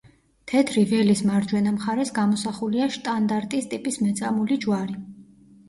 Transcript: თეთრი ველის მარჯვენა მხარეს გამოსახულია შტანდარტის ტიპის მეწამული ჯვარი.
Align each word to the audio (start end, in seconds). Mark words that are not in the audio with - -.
თეთრი 0.51 0.85
ველის 0.93 1.21
მარჯვენა 1.31 1.73
მხარეს 1.75 2.13
გამოსახულია 2.17 2.89
შტანდარტის 2.97 3.71
ტიპის 3.77 4.03
მეწამული 4.09 4.61
ჯვარი. 4.67 5.01